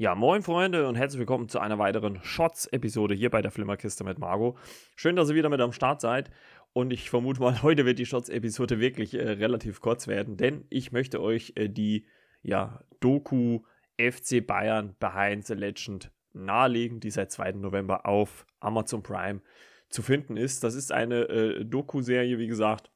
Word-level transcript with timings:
Ja, 0.00 0.14
moin 0.14 0.42
Freunde 0.42 0.86
und 0.86 0.94
herzlich 0.94 1.18
willkommen 1.18 1.48
zu 1.48 1.58
einer 1.58 1.80
weiteren 1.80 2.22
Shots-Episode 2.22 3.16
hier 3.16 3.30
bei 3.30 3.42
der 3.42 3.50
Flimmerkiste 3.50 4.04
mit 4.04 4.20
Margot. 4.20 4.56
Schön, 4.94 5.16
dass 5.16 5.28
ihr 5.28 5.34
wieder 5.34 5.48
mit 5.48 5.60
am 5.60 5.72
Start 5.72 6.00
seid. 6.00 6.30
Und 6.72 6.92
ich 6.92 7.10
vermute 7.10 7.40
mal, 7.40 7.62
heute 7.64 7.84
wird 7.84 7.98
die 7.98 8.06
Shots-Episode 8.06 8.78
wirklich 8.78 9.14
äh, 9.14 9.28
relativ 9.28 9.80
kurz 9.80 10.06
werden, 10.06 10.36
denn 10.36 10.64
ich 10.70 10.92
möchte 10.92 11.20
euch 11.20 11.54
äh, 11.56 11.68
die 11.68 12.06
ja, 12.42 12.84
Doku 13.00 13.62
FC 13.96 14.46
Bayern 14.46 14.94
Behind 15.00 15.44
the 15.44 15.54
Legend 15.54 16.12
nahelegen, 16.32 17.00
die 17.00 17.10
seit 17.10 17.32
2. 17.32 17.54
November 17.54 18.06
auf 18.06 18.46
Amazon 18.60 19.02
Prime 19.02 19.40
zu 19.88 20.02
finden 20.02 20.36
ist. 20.36 20.62
Das 20.62 20.76
ist 20.76 20.92
eine 20.92 21.22
äh, 21.22 21.64
Doku-Serie, 21.64 22.38
wie 22.38 22.46
gesagt, 22.46 22.92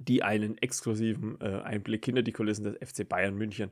die 0.00 0.24
einen 0.24 0.58
exklusiven 0.58 1.40
äh, 1.40 1.60
Einblick 1.62 2.04
hinter 2.04 2.22
die 2.22 2.32
Kulissen 2.32 2.64
des 2.64 2.74
FC 2.78 3.08
Bayern 3.08 3.36
München 3.36 3.70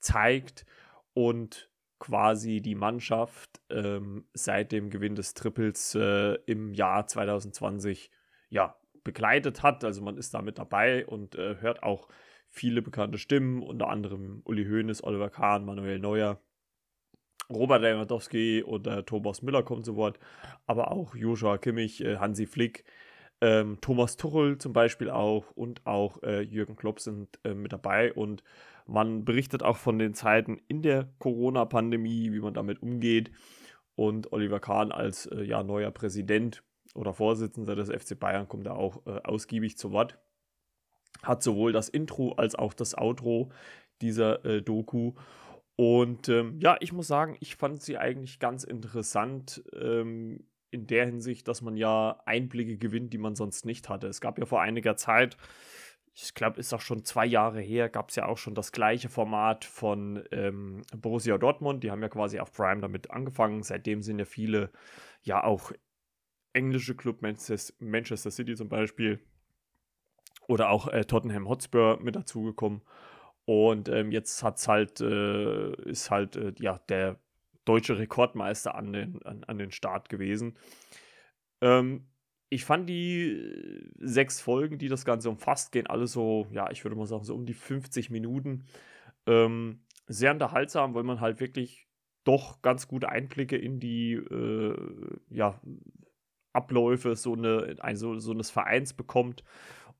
zeigt 0.00 0.66
und 1.14 1.70
quasi 1.98 2.60
die 2.60 2.74
Mannschaft 2.74 3.60
ähm, 3.70 4.26
seit 4.34 4.72
dem 4.72 4.90
Gewinn 4.90 5.14
des 5.14 5.34
Triples 5.34 5.94
äh, 5.94 6.34
im 6.46 6.74
Jahr 6.74 7.06
2020 7.06 8.10
ja, 8.48 8.76
begleitet 9.04 9.62
hat. 9.62 9.84
Also 9.84 10.02
man 10.02 10.16
ist 10.16 10.34
da 10.34 10.42
mit 10.42 10.58
dabei 10.58 11.06
und 11.06 11.34
äh, 11.36 11.56
hört 11.60 11.82
auch 11.82 12.08
viele 12.48 12.82
bekannte 12.82 13.18
Stimmen, 13.18 13.62
unter 13.62 13.88
anderem 13.88 14.42
Uli 14.44 14.64
Hoeneß, 14.64 15.04
Oliver 15.04 15.30
Kahn, 15.30 15.64
Manuel 15.64 15.98
Neuer, 15.98 16.40
Robert 17.50 17.82
Lewandowski 17.82 18.60
äh, 18.60 19.02
Thomas 19.04 19.42
Müller 19.42 19.62
kommen 19.62 19.84
zu 19.84 19.96
Wort, 19.96 20.18
aber 20.66 20.90
auch 20.90 21.14
Joshua 21.14 21.58
Kimmich, 21.58 22.04
äh, 22.04 22.16
Hansi 22.16 22.46
Flick, 22.46 22.84
ähm, 23.40 23.78
Thomas 23.80 24.16
Tuchel 24.16 24.58
zum 24.58 24.72
Beispiel 24.72 25.10
auch 25.10 25.50
und 25.52 25.86
auch 25.86 26.22
äh, 26.22 26.40
Jürgen 26.40 26.76
Klopp 26.76 27.00
sind 27.00 27.38
äh, 27.44 27.54
mit 27.54 27.72
dabei 27.72 28.12
und 28.12 28.42
man 28.86 29.24
berichtet 29.24 29.62
auch 29.62 29.76
von 29.76 29.98
den 29.98 30.14
Zeiten 30.14 30.60
in 30.68 30.82
der 30.82 31.08
Corona-Pandemie, 31.18 32.32
wie 32.32 32.40
man 32.40 32.54
damit 32.54 32.82
umgeht. 32.82 33.30
Und 33.94 34.32
Oliver 34.32 34.60
Kahn 34.60 34.92
als 34.92 35.26
äh, 35.26 35.42
ja, 35.42 35.62
neuer 35.62 35.90
Präsident 35.90 36.62
oder 36.94 37.12
Vorsitzender 37.12 37.74
des 37.74 37.90
FC 37.90 38.18
Bayern 38.18 38.48
kommt 38.48 38.66
da 38.66 38.72
auch 38.72 39.06
äh, 39.06 39.20
ausgiebig 39.24 39.76
zu 39.76 39.90
Wort. 39.90 40.18
Hat 41.22 41.42
sowohl 41.42 41.72
das 41.72 41.88
Intro 41.88 42.32
als 42.32 42.54
auch 42.54 42.74
das 42.74 42.96
Outro 42.96 43.50
dieser 44.02 44.44
äh, 44.44 44.62
Doku. 44.62 45.14
Und 45.76 46.28
ähm, 46.28 46.58
ja, 46.60 46.76
ich 46.80 46.92
muss 46.92 47.06
sagen, 47.06 47.36
ich 47.40 47.56
fand 47.56 47.82
sie 47.82 47.98
eigentlich 47.98 48.38
ganz 48.38 48.64
interessant. 48.64 49.64
Ähm, 49.74 50.46
in 50.70 50.86
der 50.86 51.06
Hinsicht, 51.06 51.48
dass 51.48 51.62
man 51.62 51.76
ja 51.76 52.20
Einblicke 52.26 52.76
gewinnt, 52.76 53.12
die 53.12 53.18
man 53.18 53.34
sonst 53.34 53.64
nicht 53.64 53.88
hatte. 53.88 54.08
Es 54.08 54.20
gab 54.20 54.38
ja 54.38 54.46
vor 54.46 54.60
einiger 54.60 54.96
Zeit 54.96 55.36
ich 56.18 56.32
glaube, 56.32 56.58
ist 56.58 56.72
auch 56.72 56.80
schon 56.80 57.04
zwei 57.04 57.26
Jahre 57.26 57.60
her, 57.60 57.90
gab 57.90 58.08
es 58.08 58.16
ja 58.16 58.24
auch 58.24 58.38
schon 58.38 58.54
das 58.54 58.72
gleiche 58.72 59.10
Format 59.10 59.66
von 59.66 60.24
ähm, 60.32 60.82
Borussia 60.96 61.36
Dortmund. 61.36 61.84
Die 61.84 61.90
haben 61.90 62.00
ja 62.00 62.08
quasi 62.08 62.40
auf 62.40 62.52
Prime 62.52 62.80
damit 62.80 63.10
angefangen. 63.10 63.62
Seitdem 63.62 64.02
sind 64.02 64.18
ja 64.18 64.24
viele, 64.24 64.70
ja 65.22 65.44
auch 65.44 65.72
englische 66.54 66.94
Club, 66.94 67.20
Manchester 67.20 68.30
City 68.30 68.56
zum 68.56 68.70
Beispiel, 68.70 69.20
oder 70.48 70.70
auch 70.70 70.88
äh, 70.88 71.04
Tottenham 71.04 71.48
Hotspur 71.50 71.98
mit 72.00 72.16
dazugekommen. 72.16 72.80
Und 73.44 73.90
ähm, 73.90 74.10
jetzt 74.10 74.42
hat's 74.42 74.68
halt, 74.68 75.02
äh, 75.02 75.72
ist 75.82 76.10
halt 76.10 76.36
äh, 76.36 76.54
ja 76.58 76.78
der 76.88 77.20
deutsche 77.66 77.98
Rekordmeister 77.98 78.74
an 78.74 78.94
den, 78.94 79.22
an, 79.26 79.44
an 79.44 79.58
den 79.58 79.70
Start 79.70 80.08
gewesen. 80.08 80.56
Ähm, 81.60 82.06
ich 82.48 82.64
fand 82.64 82.88
die 82.88 83.32
äh, 83.32 83.90
sechs 83.98 84.40
Folgen, 84.40 84.78
die 84.78 84.88
das 84.88 85.04
Ganze 85.04 85.30
umfasst, 85.30 85.72
gehen 85.72 85.86
alle 85.86 86.06
so, 86.06 86.46
ja, 86.50 86.70
ich 86.70 86.84
würde 86.84 86.96
mal 86.96 87.06
sagen, 87.06 87.24
so 87.24 87.34
um 87.34 87.46
die 87.46 87.54
50 87.54 88.10
Minuten. 88.10 88.66
Ähm, 89.26 89.80
sehr 90.06 90.32
unterhaltsam, 90.32 90.94
weil 90.94 91.02
man 91.02 91.20
halt 91.20 91.40
wirklich 91.40 91.88
doch 92.24 92.62
ganz 92.62 92.88
gute 92.88 93.08
Einblicke 93.08 93.56
in 93.56 93.80
die 93.80 94.14
äh, 94.14 94.76
ja, 95.30 95.60
Abläufe 96.52 97.16
so, 97.16 97.34
eine, 97.34 97.76
ein, 97.80 97.96
so, 97.96 98.18
so 98.18 98.32
eines 98.32 98.50
Vereins 98.50 98.94
bekommt 98.94 99.44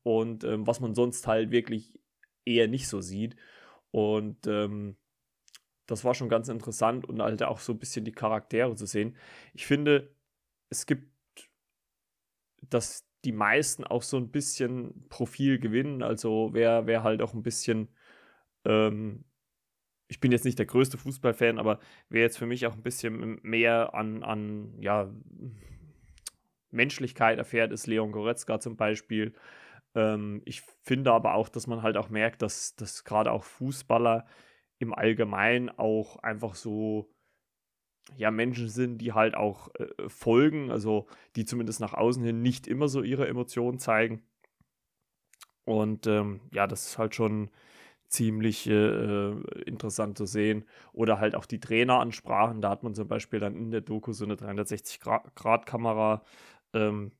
und 0.03 0.43
ähm, 0.43 0.65
was 0.65 0.79
man 0.79 0.95
sonst 0.95 1.27
halt 1.27 1.51
wirklich 1.51 1.99
eher 2.45 2.67
nicht 2.67 2.87
so 2.87 3.01
sieht. 3.01 3.35
Und 3.91 4.47
ähm, 4.47 4.97
das 5.85 6.03
war 6.03 6.13
schon 6.13 6.29
ganz 6.29 6.49
interessant 6.49 7.05
und 7.05 7.21
halt 7.21 7.43
auch 7.43 7.59
so 7.59 7.73
ein 7.73 7.79
bisschen 7.79 8.05
die 8.05 8.11
Charaktere 8.11 8.75
zu 8.75 8.85
sehen. 8.85 9.15
Ich 9.53 9.65
finde, 9.65 10.13
es 10.69 10.85
gibt 10.85 11.16
dass 12.69 13.07
die 13.25 13.31
meisten 13.31 13.83
auch 13.83 14.03
so 14.03 14.17
ein 14.17 14.31
bisschen 14.31 15.07
Profil 15.09 15.59
gewinnen. 15.59 16.03
Also 16.03 16.49
wer, 16.53 16.87
wer 16.87 17.03
halt 17.03 17.21
auch 17.21 17.33
ein 17.33 17.43
bisschen, 17.43 17.89
ähm, 18.65 19.25
ich 20.07 20.19
bin 20.19 20.31
jetzt 20.31 20.45
nicht 20.45 20.59
der 20.59 20.65
größte 20.65 20.97
Fußballfan, 20.97 21.59
aber 21.59 21.79
wer 22.09 22.21
jetzt 22.21 22.37
für 22.37 22.45
mich 22.45 22.65
auch 22.67 22.73
ein 22.73 22.83
bisschen 22.83 23.39
mehr 23.43 23.93
an, 23.93 24.23
an 24.23 24.73
ja, 24.79 25.09
Menschlichkeit 26.71 27.37
erfährt, 27.37 27.71
ist 27.71 27.87
Leon 27.87 28.11
Goretzka 28.11 28.59
zum 28.59 28.77
Beispiel. 28.77 29.33
Ähm, 29.95 30.41
ich 30.45 30.61
finde 30.61 31.11
aber 31.11 31.33
auch, 31.33 31.49
dass 31.49 31.67
man 31.67 31.81
halt 31.81 31.97
auch 31.97 32.09
merkt, 32.09 32.41
dass, 32.41 32.75
dass 32.75 33.03
gerade 33.03 33.31
auch 33.31 33.43
Fußballer 33.43 34.25
im 34.79 34.93
Allgemeinen 34.93 35.69
auch 35.69 36.17
einfach 36.17 36.55
so 36.55 37.09
ja, 38.15 38.31
Menschen 38.31 38.69
sind, 38.69 38.99
die 38.99 39.13
halt 39.13 39.35
auch 39.35 39.69
äh, 39.75 39.87
folgen, 40.07 40.71
also 40.71 41.07
die 41.35 41.45
zumindest 41.45 41.79
nach 41.79 41.93
außen 41.93 42.23
hin 42.23 42.41
nicht 42.41 42.67
immer 42.67 42.87
so 42.87 43.03
ihre 43.03 43.27
Emotionen 43.27 43.79
zeigen. 43.79 44.23
Und 45.65 46.07
ähm, 46.07 46.39
ja, 46.53 46.65
das 46.65 46.87
ist 46.87 46.97
halt 46.97 47.13
schon 47.13 47.49
ziemlich 48.07 48.67
äh, 48.67 49.31
interessant 49.65 50.17
zu 50.17 50.25
sehen. 50.25 50.65
Oder 50.93 51.19
halt 51.19 51.35
auch 51.35 51.45
die 51.45 51.59
Traineransprachen. 51.59 52.61
Da 52.61 52.69
hat 52.69 52.83
man 52.83 52.95
zum 52.95 53.07
Beispiel 53.07 53.39
dann 53.39 53.55
in 53.55 53.71
der 53.71 53.81
Doku 53.81 54.13
so 54.13 54.25
eine 54.25 54.35
360-Grad-Kamera 54.35 56.23
ähm, 56.73 57.11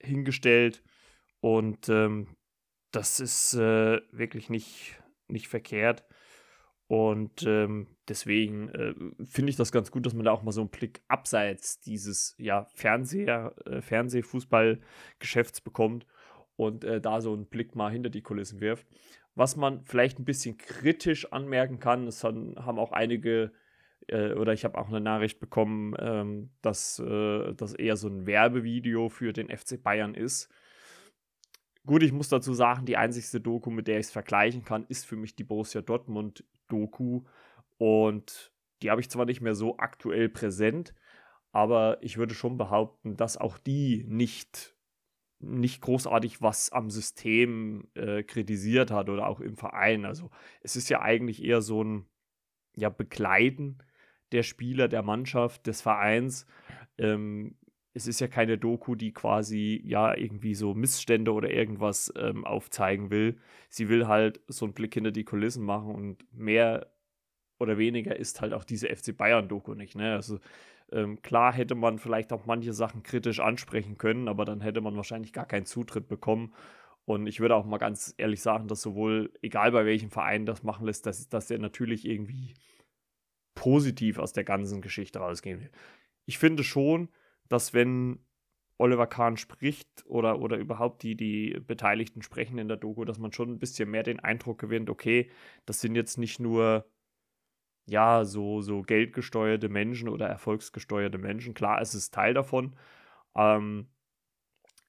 hingestellt. 0.00 0.82
Und 1.40 1.88
ähm, 1.88 2.28
das 2.92 3.20
ist 3.20 3.54
äh, 3.54 4.00
wirklich 4.12 4.48
nicht, 4.48 5.02
nicht 5.28 5.48
verkehrt. 5.48 6.04
Und 6.88 7.42
ähm, 7.44 7.88
deswegen 8.08 8.68
äh, 8.68 8.94
finde 9.24 9.50
ich 9.50 9.56
das 9.56 9.72
ganz 9.72 9.90
gut, 9.90 10.06
dass 10.06 10.14
man 10.14 10.24
da 10.24 10.30
auch 10.30 10.42
mal 10.42 10.52
so 10.52 10.60
einen 10.60 10.70
Blick 10.70 11.02
abseits 11.08 11.80
dieses 11.80 12.36
ja, 12.38 12.66
Fernseher, 12.74 13.54
äh, 13.64 13.80
Fernsehfußballgeschäfts 13.80 15.62
bekommt 15.62 16.06
und 16.54 16.84
äh, 16.84 17.00
da 17.00 17.20
so 17.20 17.32
einen 17.32 17.46
Blick 17.46 17.74
mal 17.74 17.90
hinter 17.90 18.10
die 18.10 18.22
Kulissen 18.22 18.60
wirft. 18.60 18.86
Was 19.34 19.56
man 19.56 19.84
vielleicht 19.84 20.18
ein 20.18 20.24
bisschen 20.24 20.56
kritisch 20.56 21.32
anmerken 21.32 21.80
kann, 21.80 22.06
es 22.06 22.22
haben, 22.22 22.54
haben 22.56 22.78
auch 22.78 22.92
einige 22.92 23.52
äh, 24.08 24.32
oder 24.34 24.52
ich 24.52 24.64
habe 24.64 24.78
auch 24.78 24.88
eine 24.88 25.00
Nachricht 25.00 25.40
bekommen, 25.40 25.94
ähm, 25.98 26.50
dass 26.62 27.00
äh, 27.00 27.52
das 27.54 27.74
eher 27.74 27.96
so 27.96 28.08
ein 28.08 28.26
Werbevideo 28.26 29.08
für 29.08 29.32
den 29.32 29.48
FC 29.48 29.82
Bayern 29.82 30.14
ist. 30.14 30.48
Gut, 31.84 32.02
ich 32.02 32.12
muss 32.12 32.28
dazu 32.28 32.52
sagen, 32.52 32.86
die 32.86 32.96
einzigste 32.96 33.40
Doku, 33.40 33.70
mit 33.70 33.86
der 33.86 33.98
ich 33.98 34.06
es 34.06 34.12
vergleichen 34.12 34.64
kann, 34.64 34.86
ist 34.88 35.06
für 35.06 35.16
mich 35.16 35.36
die 35.36 35.44
Borussia 35.44 35.82
Dortmund 35.82 36.44
Doku. 36.68 37.22
Und 37.78 38.52
die 38.82 38.90
habe 38.90 39.00
ich 39.00 39.10
zwar 39.10 39.24
nicht 39.24 39.40
mehr 39.40 39.54
so 39.54 39.78
aktuell 39.78 40.28
präsent, 40.28 40.94
aber 41.52 41.98
ich 42.02 42.18
würde 42.18 42.34
schon 42.34 42.58
behaupten, 42.58 43.16
dass 43.16 43.36
auch 43.36 43.58
die 43.58 44.04
nicht, 44.08 44.76
nicht 45.38 45.80
großartig 45.80 46.42
was 46.42 46.70
am 46.70 46.90
System 46.90 47.88
äh, 47.94 48.22
kritisiert 48.22 48.90
hat 48.90 49.08
oder 49.08 49.26
auch 49.26 49.40
im 49.40 49.56
Verein. 49.56 50.04
Also 50.04 50.30
es 50.60 50.76
ist 50.76 50.88
ja 50.88 51.00
eigentlich 51.00 51.42
eher 51.42 51.62
so 51.62 51.82
ein 51.82 52.06
ja, 52.74 52.90
Begleiten 52.90 53.78
der 54.32 54.42
Spieler, 54.42 54.88
der 54.88 55.02
Mannschaft, 55.02 55.66
des 55.66 55.80
Vereins. 55.80 56.46
Ähm, 56.98 57.56
es 57.96 58.06
ist 58.06 58.20
ja 58.20 58.28
keine 58.28 58.58
Doku, 58.58 58.94
die 58.94 59.12
quasi 59.12 59.80
ja 59.82 60.14
irgendwie 60.14 60.54
so 60.54 60.74
Missstände 60.74 61.32
oder 61.32 61.50
irgendwas 61.50 62.12
ähm, 62.18 62.44
aufzeigen 62.44 63.10
will. 63.10 63.38
Sie 63.70 63.88
will 63.88 64.06
halt 64.06 64.42
so 64.48 64.66
einen 64.66 64.74
Blick 64.74 64.92
hinter 64.92 65.12
die 65.12 65.24
Kulissen 65.24 65.64
machen 65.64 65.94
und 65.94 66.18
mehr 66.30 66.92
oder 67.58 67.78
weniger 67.78 68.14
ist 68.14 68.42
halt 68.42 68.52
auch 68.52 68.64
diese 68.64 68.94
FC 68.94 69.16
Bayern-Doku 69.16 69.72
nicht. 69.72 69.96
Ne? 69.96 70.12
Also 70.12 70.40
ähm, 70.92 71.22
klar 71.22 71.54
hätte 71.54 71.74
man 71.74 71.98
vielleicht 71.98 72.34
auch 72.34 72.44
manche 72.44 72.74
Sachen 72.74 73.02
kritisch 73.02 73.40
ansprechen 73.40 73.96
können, 73.96 74.28
aber 74.28 74.44
dann 74.44 74.60
hätte 74.60 74.82
man 74.82 74.94
wahrscheinlich 74.96 75.32
gar 75.32 75.46
keinen 75.46 75.64
Zutritt 75.64 76.06
bekommen. 76.06 76.52
Und 77.06 77.26
ich 77.26 77.40
würde 77.40 77.54
auch 77.54 77.64
mal 77.64 77.78
ganz 77.78 78.14
ehrlich 78.18 78.42
sagen, 78.42 78.68
dass 78.68 78.82
sowohl, 78.82 79.32
egal 79.40 79.72
bei 79.72 79.86
welchem 79.86 80.10
Verein 80.10 80.44
das 80.44 80.62
machen 80.62 80.84
lässt, 80.84 81.06
dass, 81.06 81.30
dass 81.30 81.46
der 81.46 81.60
natürlich 81.60 82.06
irgendwie 82.06 82.52
positiv 83.54 84.18
aus 84.18 84.34
der 84.34 84.44
ganzen 84.44 84.82
Geschichte 84.82 85.18
rausgehen 85.18 85.60
will. 85.60 85.70
Ich 86.26 86.36
finde 86.36 86.62
schon, 86.62 87.08
dass 87.48 87.74
wenn 87.74 88.20
Oliver 88.78 89.06
Kahn 89.06 89.36
spricht 89.36 90.04
oder, 90.06 90.40
oder 90.40 90.58
überhaupt 90.58 91.02
die, 91.02 91.16
die 91.16 91.58
Beteiligten 91.66 92.22
sprechen 92.22 92.58
in 92.58 92.68
der 92.68 92.76
Doku, 92.76 93.04
dass 93.04 93.18
man 93.18 93.32
schon 93.32 93.50
ein 93.52 93.58
bisschen 93.58 93.90
mehr 93.90 94.02
den 94.02 94.20
Eindruck 94.20 94.58
gewinnt, 94.58 94.90
okay, 94.90 95.30
das 95.64 95.80
sind 95.80 95.94
jetzt 95.94 96.18
nicht 96.18 96.40
nur 96.40 96.86
ja, 97.88 98.24
so, 98.24 98.60
so 98.62 98.82
geldgesteuerte 98.82 99.68
Menschen 99.68 100.08
oder 100.08 100.26
erfolgsgesteuerte 100.26 101.18
Menschen. 101.18 101.54
Klar, 101.54 101.80
es 101.80 101.94
ist 101.94 102.12
Teil 102.12 102.34
davon. 102.34 102.76
Ähm, 103.36 103.88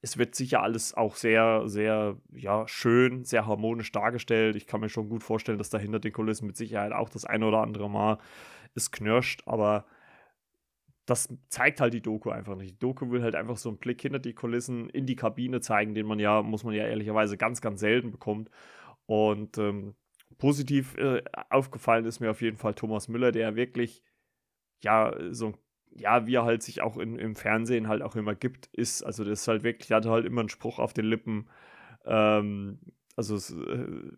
es 0.01 0.18
wird 0.18 0.36
sicher 0.36 0.62
alles 0.63 0.94
auch 0.95 1.15
sehr, 1.15 1.63
sehr, 1.68 2.18
ja, 2.31 2.68
schön, 2.68 3.24
sehr 3.25 3.45
harmonisch 3.45 3.92
dargestellt. 3.92 4.56
Ich 4.56 4.68
kann 4.68 4.81
mir 4.81 4.89
schon 4.89 5.09
gut 5.09 5.24
vorstellen, 5.24 5.57
dass 5.57 5.69
da 5.69 5.77
hinter 5.77 6.00
den 6.00 6.13
Kulissen 6.13 6.48
mit 6.48 6.57
Sicherheit 6.57 6.92
auch 6.92 7.09
das 7.09 7.25
eine 7.25 7.45
oder 7.48 7.62
andere 7.62 7.89
Mal 7.89 8.18
es 8.75 8.92
knirscht, 8.92 9.44
aber 9.45 9.86
das 11.07 11.33
zeigt 11.50 11.81
halt 11.81 11.94
die 11.94 12.01
Doku 12.01 12.30
einfach 12.30 12.56
nicht. 12.56 12.75
Die 12.75 12.80
Doku 12.80 13.09
will 13.09 13.24
halt 13.24 13.36
einfach 13.36 13.57
so 13.57 13.69
einen 13.69 13.80
Blick 13.80 14.01
hinter 14.01 14.19
die 14.19 14.33
Kulissen 14.33 14.89
in 14.89 15.06
die 15.06 15.15
Kabine 15.15 15.62
zeigen, 15.62 15.95
den 15.95 16.06
man 16.06 16.19
ja, 16.19 16.44
muss 16.44 16.63
man 16.63 16.75
ja 16.75 16.86
ehrlicherweise 16.86 17.38
ganz, 17.38 17.62
ganz 17.62 17.80
selten 17.80 18.12
bekommt. 18.12 18.51
Und 19.06 19.57
ähm, 19.57 19.95
positiv 20.38 20.98
äh, 20.98 21.24
aufgefallen 21.50 22.06
ist 22.06 22.19
mir 22.19 22.30
auf 22.30 22.42
jeden 22.42 22.57
Fall 22.57 22.74
Thomas 22.75 23.07
Müller, 23.07 23.31
der 23.31 23.56
wirklich, 23.56 24.04
ja, 24.83 25.15
so 25.31 25.54
ja, 25.92 26.27
wie 26.27 26.36
er 26.36 26.45
halt 26.45 26.62
sich 26.62 26.81
auch 26.81 26.98
in, 26.98 27.18
im 27.18 27.36
Fernsehen 27.36 27.88
halt 27.88 28.01
auch 28.01 28.15
immer 28.15 28.36
gibt, 28.36 28.68
ist, 28.68 29.01
also 29.04 29.24
das 29.24 29.42
ist 29.42 29.48
halt 29.48 29.63
wirklich, 29.63 29.89
er 29.89 29.98
hatte 29.98 30.12
halt 30.12 30.25
immer 30.25 30.42
einen 30.42 30.50
Spruch 30.50 30.77
auf 30.77 30.94
den 30.94 31.06
Lippen. 31.06 31.50
Ähm, 32.06 32.80
also 33.15 33.36
es, 33.36 33.51
äh, 33.51 34.12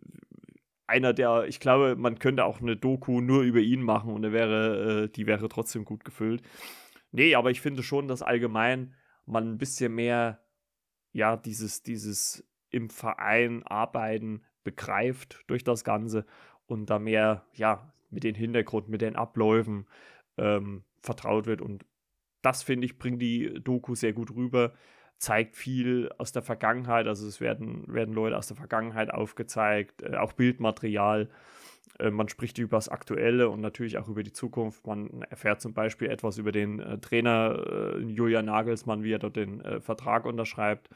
einer 0.90 1.14
der, 1.14 1.46
ich 1.48 1.60
glaube, 1.60 1.96
man 1.96 2.20
könnte 2.20 2.44
auch 2.44 2.62
eine 2.62 2.76
Doku 2.76 3.22
nur 3.22 3.44
über 3.44 3.60
ihn 3.60 3.82
machen 3.82 4.12
und 4.12 4.24
wäre, 4.32 5.04
äh, 5.04 5.10
die 5.10 5.28
wäre 5.28 5.48
trotzdem 5.48 5.86
gut 5.86 6.04
gefüllt. 6.04 6.42
Nee, 7.12 7.36
aber 7.36 7.52
ich 7.52 7.62
finde 7.62 7.84
schon, 7.84 8.08
dass 8.08 8.22
allgemein 8.22 8.94
man 9.26 9.52
ein 9.52 9.58
bisschen 9.58 9.96
mehr, 9.96 10.44
ja, 11.12 11.38
dieses, 11.38 11.84
dieses 11.84 12.46
im 12.72 12.90
Verein 12.90 13.64
arbeiten 13.64 14.44
begreift 14.64 15.44
durch 15.48 15.64
das 15.64 15.84
Ganze 15.84 16.26
und 16.66 16.90
da 16.90 17.00
mehr, 17.00 17.46
ja, 17.54 17.94
mit 18.10 18.24
den 18.24 18.36
Hintergrund, 18.36 18.90
mit 18.90 19.02
den 19.02 19.16
Abläufen 19.16 19.88
ähm, 20.38 20.84
vertraut 21.02 21.46
wird. 21.46 21.62
Und 21.62 21.86
das, 22.42 22.64
finde 22.64 22.86
ich, 22.86 22.98
bringt 22.98 23.22
die 23.22 23.54
Doku 23.64 23.96
sehr 23.96 24.14
gut 24.14 24.32
rüber, 24.36 24.74
zeigt 25.20 25.58
viel 25.58 26.10
aus 26.18 26.32
der 26.32 26.42
Vergangenheit, 26.42 27.06
also 27.06 27.28
es 27.28 27.42
werden, 27.42 27.84
werden 27.88 28.14
Leute 28.14 28.38
aus 28.38 28.48
der 28.48 28.56
Vergangenheit 28.56 29.14
aufgezeigt, 29.14 30.02
äh, 30.02 30.16
auch 30.16 30.32
Bildmaterial. 30.34 31.30
Äh, 32.00 32.10
man 32.10 32.30
spricht 32.30 32.58
über 32.58 32.78
das 32.78 32.88
Aktuelle 32.88 33.50
und 33.50 33.60
natürlich 33.60 33.98
auch 33.98 34.08
über 34.08 34.24
die 34.24 34.32
Zukunft. 34.32 34.88
Man 34.88 35.22
erfährt 35.24 35.62
zum 35.62 35.74
Beispiel 35.74 36.10
etwas 36.10 36.38
über 36.38 36.54
den 36.54 36.80
äh, 36.80 36.98
Trainer 37.00 37.98
äh, 37.98 38.00
Julian 38.00 38.46
Nagelsmann, 38.46 39.04
wie 39.04 39.12
er 39.12 39.20
dort 39.20 39.36
den 39.36 39.60
äh, 39.60 39.82
Vertrag 39.82 40.26
unterschreibt. 40.26 40.90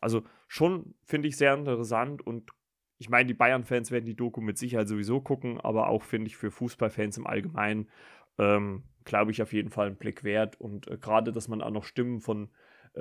Also 0.00 0.22
schon 0.46 0.94
finde 1.04 1.26
ich 1.26 1.36
sehr 1.36 1.52
interessant 1.52 2.24
und 2.24 2.52
ich 2.98 3.10
meine, 3.10 3.26
die 3.26 3.34
Bayern-Fans 3.34 3.90
werden 3.90 4.06
die 4.06 4.16
Doku 4.16 4.40
mit 4.40 4.56
Sicherheit 4.56 4.88
sowieso 4.88 5.20
gucken, 5.20 5.60
aber 5.60 5.88
auch 5.88 6.02
finde 6.02 6.28
ich 6.28 6.36
für 6.36 6.50
Fußballfans 6.50 7.18
im 7.18 7.26
Allgemeinen, 7.26 7.90
ähm, 8.38 8.84
glaube 9.04 9.32
ich, 9.32 9.42
auf 9.42 9.52
jeden 9.52 9.68
Fall 9.68 9.88
einen 9.88 9.96
Blick 9.96 10.24
wert. 10.24 10.58
Und 10.58 10.86
gerade, 11.02 11.30
dass 11.30 11.48
man 11.48 11.60
auch 11.60 11.70
noch 11.70 11.84
Stimmen 11.84 12.22
von 12.22 12.48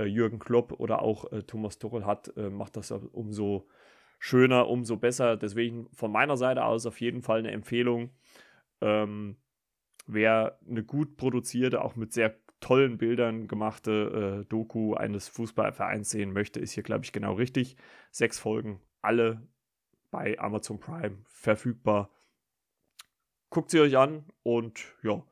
Jürgen 0.04 0.40
Klopp 0.40 0.74
oder 0.74 1.02
auch 1.02 1.32
äh, 1.32 1.44
Thomas 1.44 1.80
Tuchel 1.80 2.06
hat, 2.06 2.36
äh, 2.38 2.50
macht 2.50 2.76
das 2.78 2.92
umso 2.92 3.68
schöner, 4.20 4.68
umso 4.68 4.98
besser. 4.98 5.38
Deswegen 5.38 5.88
von 5.94 6.12
meiner 6.12 6.38
Seite 6.38 6.66
aus 6.66 6.86
auf 6.86 7.00
jeden 7.02 7.22
Fall 7.22 7.40
eine 7.40 7.52
Empfehlung. 7.52 8.12
Ähm, 8.82 9.38
wer 10.08 10.60
eine 10.68 10.84
gut 10.84 11.18
produzierte, 11.18 11.84
auch 11.84 11.96
mit 11.96 12.14
sehr 12.14 12.36
tollen 12.60 12.98
Bildern 12.98 13.48
gemachte 13.48 14.42
äh, 14.42 14.46
Doku 14.50 14.96
eines 14.96 15.28
Fußballvereins 15.28 16.10
sehen 16.10 16.34
möchte, 16.34 16.60
ist 16.60 16.72
hier, 16.72 16.84
glaube 16.84 17.06
ich, 17.06 17.12
genau 17.12 17.34
richtig. 17.34 17.78
Sechs 18.12 18.40
Folgen, 18.40 18.82
alle 19.02 19.48
bei 20.10 20.40
Amazon 20.40 20.80
Prime 20.80 21.18
verfügbar. 21.26 22.10
Guckt 23.50 23.70
sie 23.70 23.80
euch 23.80 23.98
an 23.98 24.26
und 24.44 24.96
ja, 25.04 25.24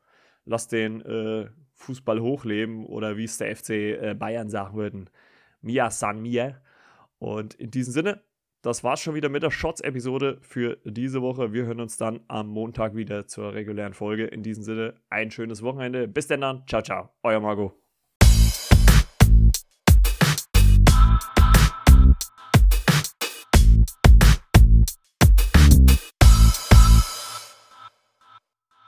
lasst 0.46 0.72
den 0.72 1.02
äh, 1.02 1.50
Fußball 1.84 2.22
hochleben 2.22 2.86
oder 2.86 3.18
wie 3.18 3.26
es 3.26 3.38
der 3.38 3.56
FC 3.56 3.70
äh, 3.70 4.16
Bayern 4.18 4.50
sagen 4.50 4.76
würden, 4.76 5.10
Mia 5.62 5.90
San 5.92 6.22
Mia. 6.22 6.62
Und 7.20 7.54
in 7.56 7.72
diesem 7.72 7.94
Sinne, 7.94 8.24
das 8.62 8.84
war's 8.84 9.02
schon 9.02 9.16
wieder 9.16 9.30
mit 9.30 9.44
der 9.44 9.52
Shots-Episode 9.52 10.38
für 10.42 10.78
diese 10.86 11.22
Woche. 11.22 11.54
Wir 11.54 11.66
hören 11.66 11.82
uns 11.82 11.98
dann 11.98 12.22
am 12.28 12.48
Montag 12.48 12.96
wieder 12.96 13.28
zur 13.28 13.54
regulären 13.54 13.94
Folge. 13.94 14.26
In 14.26 14.44
diesem 14.44 14.64
Sinne, 14.64 14.96
ein 15.10 15.32
schönes 15.32 15.62
Wochenende. 15.62 16.08
Bis 16.08 16.28
dann. 16.28 16.64
Ciao, 16.68 16.82
ciao. 16.82 17.10
Euer 17.24 17.40
Margot. 17.40 17.83